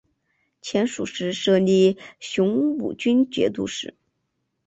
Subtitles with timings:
[0.63, 3.93] 前蜀时设立雄武军节度使。